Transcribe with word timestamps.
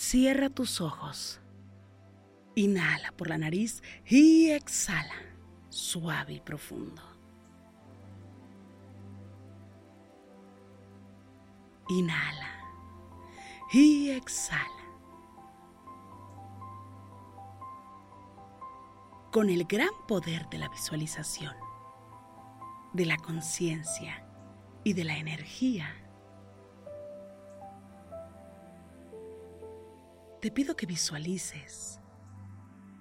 Cierra 0.00 0.48
tus 0.48 0.80
ojos. 0.80 1.42
Inhala 2.54 3.12
por 3.12 3.28
la 3.28 3.36
nariz 3.36 3.82
y 4.06 4.48
exhala, 4.48 5.14
suave 5.68 6.32
y 6.32 6.40
profundo. 6.40 7.02
Inhala 11.90 12.48
y 13.74 14.08
exhala. 14.12 14.64
Con 19.30 19.50
el 19.50 19.64
gran 19.64 19.90
poder 20.08 20.48
de 20.48 20.58
la 20.58 20.70
visualización, 20.70 21.54
de 22.94 23.04
la 23.04 23.18
conciencia 23.18 24.26
y 24.82 24.94
de 24.94 25.04
la 25.04 25.18
energía, 25.18 25.94
te 30.40 30.50
pido 30.50 30.74
que 30.74 30.86
visualices 30.86 32.00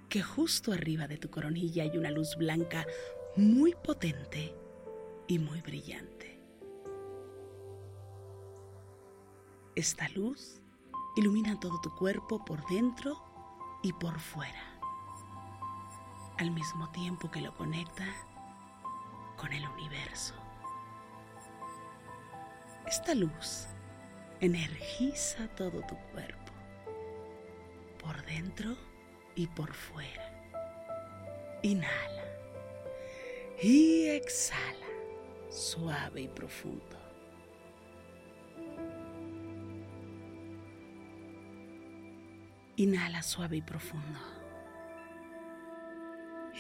que 0.10 0.22
justo 0.22 0.74
arriba 0.74 1.08
de 1.08 1.18
tu 1.18 1.30
coronilla 1.30 1.84
hay 1.84 1.98
una 1.98 2.12
luz 2.12 2.36
blanca 2.36 2.86
muy 3.36 3.76
potente 3.76 4.56
y 5.28 5.40
muy 5.40 5.62
brillante. 5.62 6.42
Esta 9.76 10.10
luz 10.10 10.62
ilumina 11.16 11.60
todo 11.60 11.80
tu 11.80 11.96
cuerpo 11.96 12.44
por 12.44 12.66
dentro 12.68 13.24
y 13.84 13.94
por 13.94 14.20
fuera, 14.20 14.80
al 16.38 16.52
mismo 16.52 16.90
tiempo 16.92 17.32
que 17.32 17.40
lo 17.40 17.56
conecta 17.56 18.06
con 19.38 19.54
el 19.54 19.66
universo. 19.70 20.34
Esta 22.86 23.16
luz 23.16 23.68
energiza 24.42 25.48
todo 25.56 25.82
tu 25.86 25.96
cuerpo, 26.12 26.39
por 28.00 28.26
dentro 28.26 28.76
y 29.36 29.48
por 29.48 29.74
fuera. 29.74 30.26
Inhala 31.62 32.24
y 33.62 34.08
exhala, 34.08 34.88
suave 35.50 36.22
y 36.22 36.28
profundo. 36.28 36.98
Inhala 42.78 43.22
suave 43.22 43.58
y 43.58 43.62
profundo. 43.62 44.20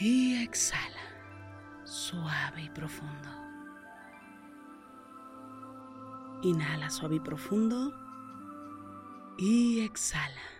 Y 0.01 0.43
exhala, 0.43 0.99
suave 1.85 2.63
y 2.63 2.69
profundo. 2.69 3.29
Inhala 6.43 6.89
suave 6.89 7.15
y 7.15 7.19
profundo. 7.21 7.93
Y 9.37 9.79
exhala. 9.79 10.58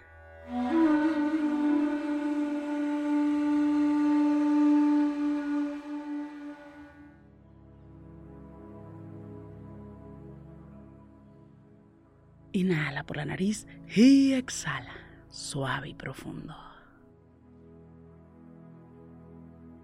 Inhala 12.52 13.04
por 13.04 13.18
la 13.18 13.26
nariz 13.26 13.68
y 13.96 14.34
exhala, 14.34 14.94
suave 15.30 15.90
y 15.90 15.94
profundo. 15.94 16.56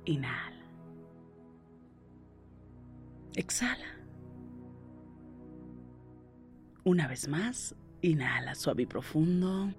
Inhala. 0.05 0.65
Exhala. 3.35 3.85
Una 6.83 7.07
vez 7.07 7.27
más, 7.27 7.75
inhala 8.01 8.55
suave 8.55 8.83
y 8.83 8.85
profundo. 8.87 9.69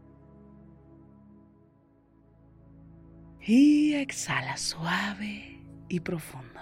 Y 3.49 3.95
exhala 3.95 4.57
suave 4.57 5.62
y 5.89 6.01
profundo. 6.01 6.61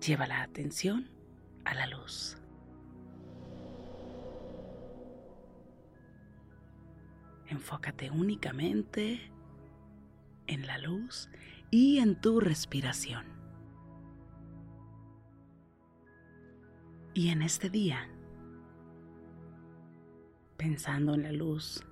Lleva 0.00 0.28
la 0.28 0.42
atención 0.42 1.10
a 1.64 1.74
la 1.74 1.88
luz. 1.88 2.38
Enfócate 7.48 8.12
únicamente 8.12 9.32
en 10.46 10.64
la 10.68 10.78
luz 10.78 11.28
y 11.72 11.98
en 11.98 12.20
tu 12.20 12.38
respiración. 12.38 13.26
Y 17.14 17.30
en 17.30 17.42
este 17.42 17.68
día, 17.68 18.08
pensando 20.56 21.14
en 21.14 21.24
la 21.24 21.32
luz 21.32 21.84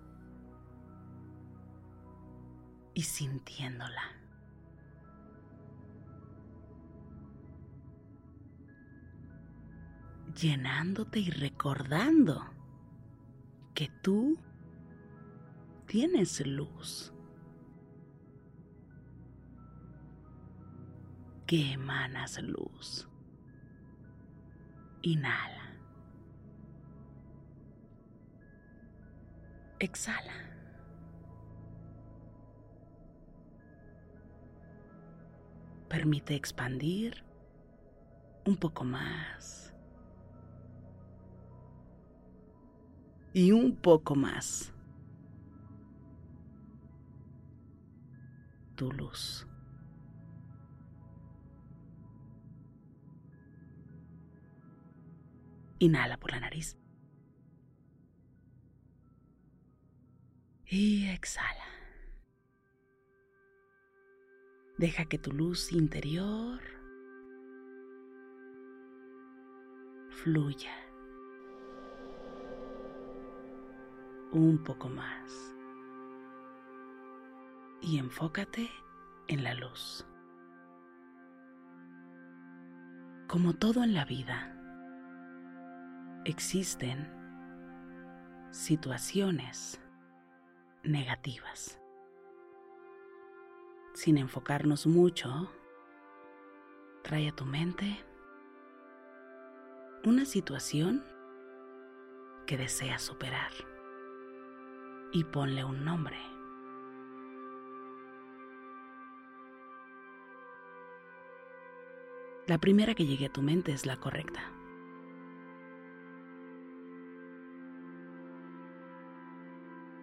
y 2.94 3.03
sintiéndola. 3.03 4.22
llenándote 10.34 11.20
y 11.20 11.31
recordando 11.31 12.42
que 13.75 13.88
tú 14.02 14.38
tienes 15.86 16.44
luz, 16.47 17.12
que 21.47 21.72
emanas 21.72 22.41
luz. 22.42 23.08
Inhala. 25.02 25.76
Exhala. 29.81 30.51
Permite 35.92 36.34
expandir 36.34 37.22
un 38.47 38.56
poco 38.56 38.82
más. 38.82 39.62
y 43.32 43.53
un 43.53 43.76
poco 43.76 44.14
más. 44.14 44.72
Tu 48.76 48.91
luz. 48.92 49.47
Inhala 55.78 56.16
por 56.16 56.31
la 56.31 56.41
nariz. 56.41 56.76
Y 60.67 61.06
exhala. 61.08 61.71
Deja 64.82 65.05
que 65.05 65.17
tu 65.17 65.31
luz 65.31 65.70
interior 65.70 66.61
fluya. 70.08 70.73
un 74.32 74.58
poco 74.64 74.88
más. 74.88 75.55
Y 77.81 77.99
enfócate 77.99 78.69
en 79.29 79.44
la 79.44 79.55
luz. 79.55 80.05
Como 83.29 83.55
todo 83.55 83.84
en 83.84 83.94
la 83.94 84.05
vida, 84.05 84.52
existen 86.25 87.06
situaciones 88.50 89.81
negativas. 90.82 91.81
Sin 93.94 94.17
enfocarnos 94.17 94.87
mucho, 94.87 95.50
trae 97.03 97.29
a 97.29 97.37
tu 97.37 97.44
mente 97.44 98.03
una 100.05 100.25
situación 100.25 101.05
que 102.47 102.56
deseas 102.56 103.03
superar 103.03 103.53
y 105.12 105.25
ponle 105.25 105.62
un 105.62 105.85
nombre. 105.85 106.17
La 112.47 112.59
primera 112.59 112.94
que 112.94 113.06
llegue 113.06 113.27
a 113.27 113.33
tu 113.33 113.43
mente 113.43 113.73
es 113.73 113.85
la 113.85 113.99
correcta. 113.99 114.50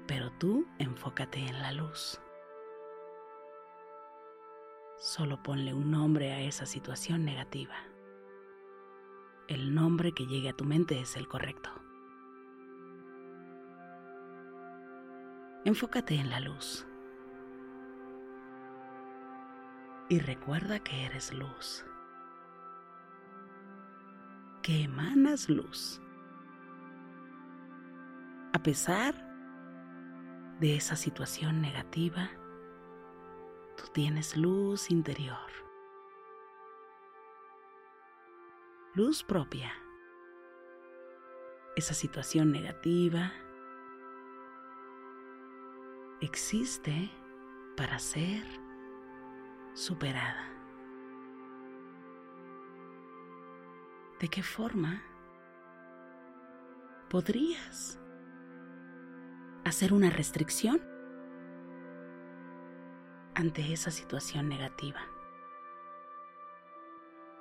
Pero 0.07 0.31
tú 0.39 0.65
enfócate 0.77 1.39
en 1.39 1.61
la 1.61 1.73
luz. 1.73 2.21
Solo 4.99 5.41
ponle 5.41 5.73
un 5.73 5.91
nombre 5.91 6.33
a 6.33 6.41
esa 6.41 6.65
situación 6.65 7.23
negativa. 7.23 7.75
El 9.47 9.73
nombre 9.73 10.11
que 10.11 10.27
llegue 10.27 10.49
a 10.49 10.57
tu 10.57 10.65
mente 10.65 10.99
es 10.99 11.15
el 11.15 11.25
correcto. 11.29 11.69
Enfócate 15.63 16.15
en 16.15 16.29
la 16.29 16.41
luz. 16.41 16.85
Y 20.09 20.19
recuerda 20.19 20.79
que 20.79 21.05
eres 21.05 21.33
luz. 21.33 21.85
Que 24.61 24.83
emanas 24.83 25.47
luz. 25.47 26.01
A 28.51 28.61
pesar 28.61 29.15
de 30.59 30.75
esa 30.75 30.97
situación 30.97 31.61
negativa, 31.61 32.31
tú 33.79 33.87
tienes 33.93 34.35
luz 34.35 34.91
interior. 34.91 35.37
Luz 38.93 39.23
propia. 39.23 39.71
Esa 41.77 41.93
situación 41.93 42.51
negativa 42.51 43.31
existe 46.19 47.09
para 47.77 47.99
ser 47.99 48.43
superada. 49.73 50.49
¿De 54.19 54.27
qué 54.27 54.43
forma 54.43 55.01
podrías 57.09 57.97
hacer 59.63 59.93
una 59.93 60.09
restricción 60.09 60.81
ante 63.39 63.71
esa 63.71 63.89
situación 63.89 64.49
negativa? 64.49 64.99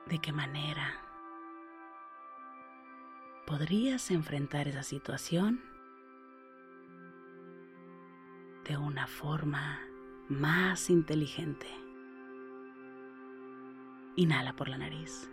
¿De 0.07 0.21
qué 0.21 0.33
manera 0.33 1.03
podrías 3.47 4.11
enfrentar 4.11 4.69
esa 4.69 4.83
situación 4.83 5.61
de 8.65 8.77
una 8.77 9.07
forma 9.07 9.81
más 10.29 10.91
inteligente. 10.91 11.67
Inhala 14.17 14.55
por 14.55 14.69
la 14.69 14.77
nariz. 14.77 15.31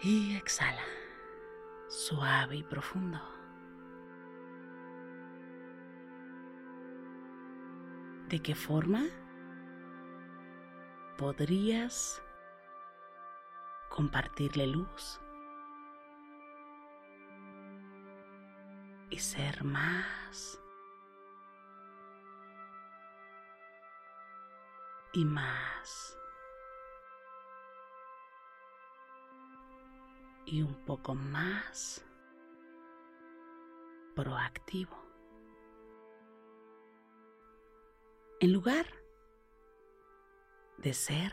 Y 0.00 0.36
exhala, 0.36 0.84
suave 1.88 2.56
y 2.56 2.62
profundo. 2.62 3.41
¿De 8.32 8.40
qué 8.40 8.54
forma 8.54 9.04
podrías 11.18 12.22
compartirle 13.90 14.68
luz 14.68 15.20
y 19.10 19.18
ser 19.18 19.64
más 19.64 20.58
y 25.12 25.26
más 25.26 26.16
y 30.46 30.62
un 30.62 30.74
poco 30.86 31.14
más 31.14 32.02
proactivo. 34.16 35.01
En 38.42 38.52
lugar 38.52 38.86
de 40.78 40.94
ser 40.94 41.32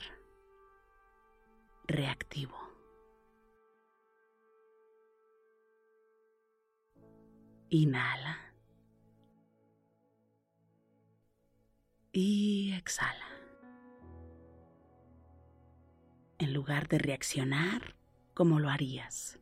reactivo. 1.88 2.56
Inhala. 7.70 8.38
Y 12.12 12.74
exhala. 12.74 13.26
En 16.38 16.54
lugar 16.54 16.88
de 16.90 17.00
reaccionar 17.00 17.96
como 18.36 18.60
lo 18.60 18.70
harías. 18.70 19.40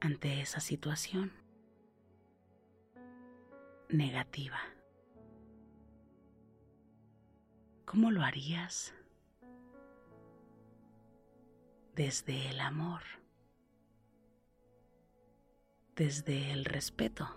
Ante 0.00 0.40
esa 0.40 0.60
situación 0.60 1.32
negativa. 3.88 4.60
¿Cómo 7.84 8.10
lo 8.10 8.22
harías? 8.22 8.94
desde 12.00 12.48
el 12.48 12.60
amor, 12.60 13.02
desde 15.96 16.50
el 16.52 16.64
respeto, 16.64 17.28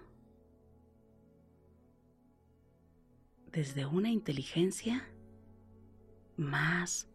desde 3.52 3.86
una 3.86 4.10
inteligencia 4.10 5.06
más 6.38 7.10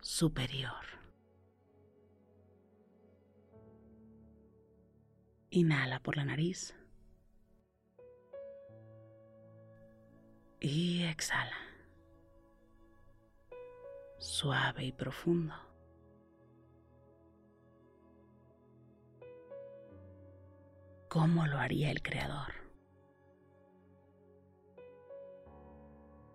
superior. 0.00 1.03
Inhala 5.54 6.00
por 6.00 6.16
la 6.16 6.24
nariz 6.24 6.74
y 10.58 11.04
exhala, 11.04 11.56
suave 14.18 14.84
y 14.84 14.90
profundo. 14.90 15.54
cómo 21.14 21.46
lo 21.46 21.58
haría 21.58 21.92
el 21.92 22.02
Creador. 22.02 22.52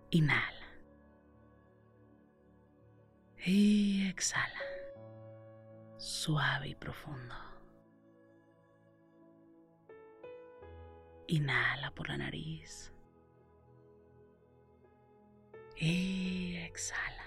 Inhala. 0.08 0.66
Y 3.44 4.08
exhala. 4.08 4.62
Suave 5.98 6.68
y 6.68 6.74
profundo. 6.74 7.49
Inhala 11.30 11.92
por 11.94 12.08
la 12.08 12.16
nariz. 12.16 12.92
Y 15.76 16.56
exhala. 16.56 17.24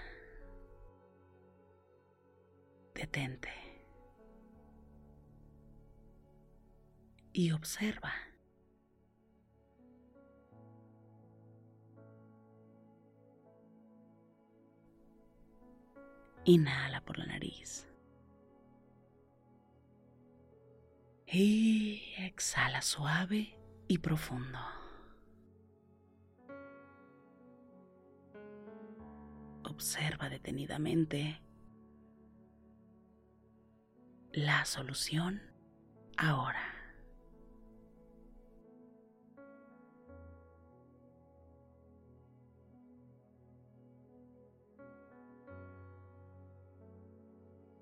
Detente. 2.94 3.64
y 7.34 7.50
observa. 7.50 8.12
Inhala 16.44 17.00
por 17.04 17.18
la 17.18 17.26
nariz. 17.26 17.88
Y 21.26 22.14
exhala 22.18 22.80
suave 22.82 23.63
y 23.88 23.98
profundo. 23.98 24.58
Observa 29.64 30.28
detenidamente 30.28 31.40
la 34.32 34.64
solución 34.64 35.42
ahora. 36.16 36.74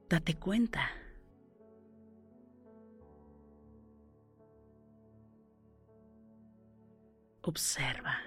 Date 0.09 0.35
cuenta. 0.35 1.02
observa. 7.43 8.19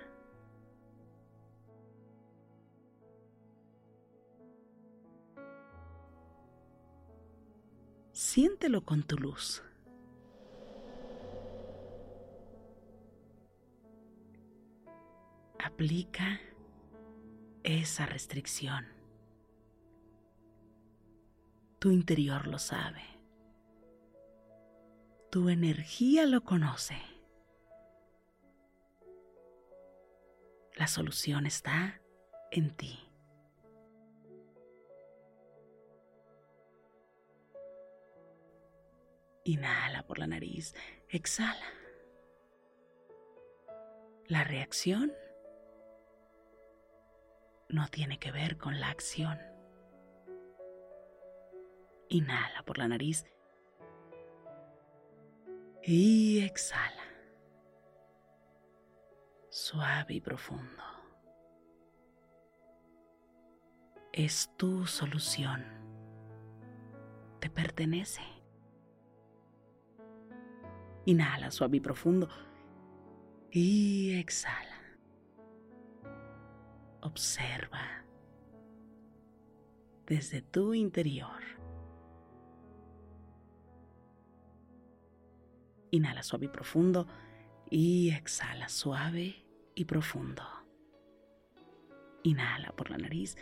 Siéntelo 8.11 8.85
con 8.85 9.03
tu 9.03 9.17
luz. 9.17 9.63
Aplica 15.59 16.39
esa 17.63 18.05
restricción. 18.05 18.85
Tu 21.79 21.91
interior 21.91 22.47
lo 22.47 22.59
sabe. 22.59 23.03
Tu 25.29 25.49
energía 25.49 26.25
lo 26.25 26.43
conoce. 26.43 27.14
La 30.75 30.87
solución 30.87 31.45
está 31.45 32.01
en 32.51 32.75
ti. 32.75 32.99
Inhala 39.45 40.03
por 40.05 40.19
la 40.19 40.27
nariz, 40.27 40.73
exhala. 41.07 41.65
La 44.27 44.43
reacción 44.43 45.13
no 47.69 47.87
tiene 47.87 48.19
que 48.19 48.31
ver 48.31 48.57
con 48.57 48.79
la 48.79 48.89
acción. 48.89 49.39
Inhala 52.09 52.63
por 52.63 52.79
la 52.79 52.87
nariz 52.87 53.25
y 55.83 56.43
exhala. 56.43 57.04
Suave 59.57 60.15
y 60.15 60.19
profundo. 60.19 60.83
Es 64.11 64.51
tu 64.57 64.85
solución. 64.85 65.63
Te 67.39 67.49
pertenece. 67.49 68.21
Inhala 71.05 71.51
suave 71.51 71.77
y 71.77 71.79
profundo. 71.79 72.27
Y 73.49 74.15
exhala. 74.19 74.97
Observa 76.99 78.03
desde 80.05 80.41
tu 80.41 80.73
interior. 80.73 81.41
Inhala 85.91 86.23
suave 86.23 86.47
y 86.47 86.49
profundo 86.49 87.07
y 87.69 88.09
exhala 88.11 88.67
suave 88.67 89.44
y 89.75 89.85
profundo. 89.85 90.43
Inhala 92.23 92.71
por 92.71 92.89
la 92.89 92.97
nariz 92.97 93.37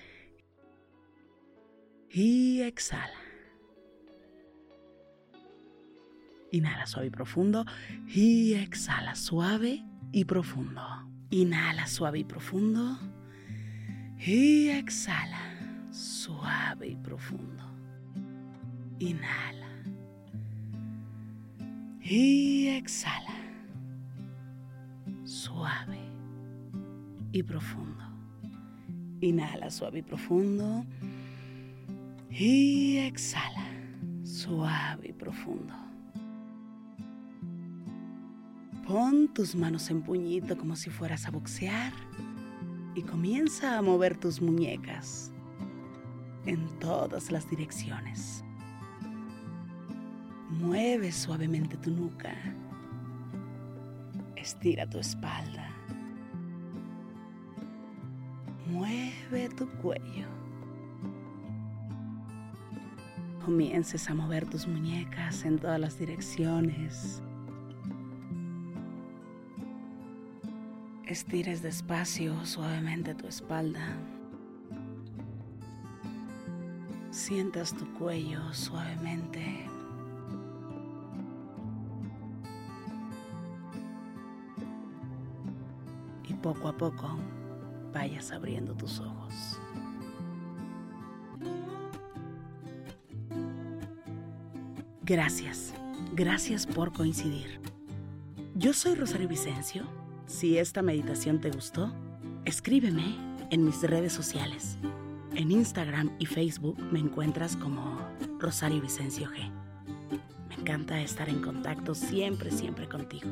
y 2.10 2.62
exhala. 2.62 3.18
Inhala 6.52 6.86
suave 6.86 7.08
y 7.08 7.10
profundo 7.10 7.66
y 8.08 8.54
exhala 8.54 9.16
suave 9.16 9.84
y 10.12 10.26
profundo. 10.26 10.82
Inhala 11.30 11.88
suave 11.88 12.20
y 12.20 12.24
profundo 12.24 13.00
y 14.20 14.70
exhala 14.70 15.42
suave 15.92 16.90
y 16.90 16.96
profundo. 16.96 17.64
Inhala 19.00 19.70
y 22.02 22.68
exhala 22.68 23.34
suave 25.24 26.13
y 27.34 27.44
profundo. 27.44 28.04
Inhala 29.20 29.70
suave 29.70 30.00
y 30.00 30.02
profundo 30.04 30.86
y 32.30 32.98
exhala 32.98 33.66
suave 34.24 35.10
y 35.10 35.14
profundo. 35.14 35.74
Pon 38.88 39.34
tus 39.34 39.56
manos 39.56 39.90
en 39.90 40.02
puñito 40.02 40.58
como 40.58 40.76
si 40.76 40.90
fueras 40.90 41.26
a 41.26 41.32
boxear 41.32 41.92
y 42.96 43.02
comienza 43.02 43.78
a 43.78 43.82
mover 43.82 44.18
tus 44.18 44.42
muñecas 44.42 45.32
en 46.46 46.68
todas 46.80 47.32
las 47.32 47.50
direcciones. 47.50 48.44
Mueve 50.50 51.12
suavemente 51.12 51.78
tu 51.78 51.90
nuca. 51.90 52.36
Estira 54.36 54.88
tu 54.88 55.00
espalda. 55.00 55.63
Tu 59.56 59.68
cuello. 59.82 60.28
Comiences 63.46 64.10
a 64.10 64.14
mover 64.14 64.46
tus 64.50 64.68
muñecas 64.68 65.44
en 65.44 65.60
todas 65.60 65.80
las 65.80 66.00
direcciones. 66.00 67.22
Estires 71.06 71.62
despacio, 71.62 72.46
suavemente 72.46 73.14
tu 73.14 73.28
espalda. 73.28 73.98
Sientas 77.12 77.74
tu 77.74 77.86
cuello 77.94 78.54
suavemente. 78.54 79.68
Y 86.28 86.34
poco 86.36 86.70
a 86.70 86.78
poco 86.78 87.18
vayas 87.94 88.32
abriendo 88.32 88.74
tus 88.74 89.00
ojos. 89.00 89.23
Gracias, 95.04 95.74
gracias 96.14 96.66
por 96.66 96.94
coincidir. 96.94 97.60
Yo 98.56 98.74
soy 98.74 98.96
Rosario 98.96 99.28
Vicencio 99.28 99.84
si 100.26 100.58
esta 100.58 100.82
meditación 100.82 101.42
te 101.42 101.52
gustó, 101.52 101.94
escríbeme 102.46 103.16
en 103.52 103.66
mis 103.66 103.82
redes 103.84 104.14
sociales. 104.14 104.78
En 105.36 105.52
Instagram 105.52 106.12
y 106.18 106.26
Facebook 106.26 106.80
me 106.92 107.00
encuentras 107.00 107.56
como 107.56 108.00
Rosario 108.40 108.82
Vicencio 108.82 109.30
G. 109.30 109.52
Me 110.50 110.56
encanta 110.56 111.02
estar 111.02 111.30
en 111.30 111.42
contacto 111.42 111.94
siempre, 111.94 112.52
siempre 112.52 112.88
contigo. 112.88 113.30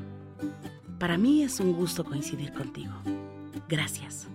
Para 1.00 1.18
mí 1.18 1.44
es 1.44 1.60
un 1.60 1.74
gusto 1.74 2.04
coincidir 2.04 2.54
contigo. 2.54 2.94
Gracias. 3.68 4.28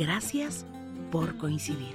Gracias 0.00 0.64
por 1.12 1.36
coincidir. 1.36 1.94